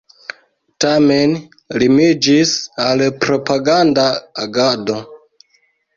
Tamen 0.85 1.35
limiĝis 1.83 2.55
al 2.89 3.05
propaganda 3.27 4.07
agado. 4.47 5.01